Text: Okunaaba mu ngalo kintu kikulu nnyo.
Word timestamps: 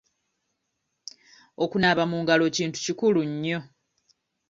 Okunaaba 1.63 2.03
mu 2.11 2.17
ngalo 2.23 2.45
kintu 2.55 2.77
kikulu 2.85 3.19
nnyo. 3.31 3.59